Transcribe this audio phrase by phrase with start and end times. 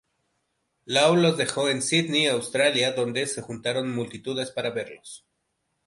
[0.87, 5.27] Law los dejó en Sydney, Australia, donde se juntaron multitudes para verlos.